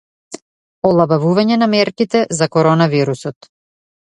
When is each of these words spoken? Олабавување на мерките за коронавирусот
Олабавување 0.91 1.59
на 1.63 1.69
мерките 1.75 2.25
за 2.39 2.49
коронавирусот 2.57 3.51